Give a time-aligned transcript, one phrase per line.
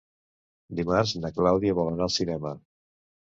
[0.79, 2.55] Dimarts na Clàudia vol anar al cinema.